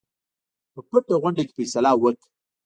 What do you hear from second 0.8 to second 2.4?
پټه غونډه کې فیصله وکړه.